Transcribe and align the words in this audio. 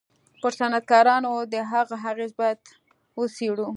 پر 0.41 0.51
صنعتکارانو 0.59 1.33
د 1.53 1.55
هغه 1.71 1.95
اغېز 2.11 2.31
بايد 2.39 2.59
و 3.19 3.23
څېړو. 3.35 3.67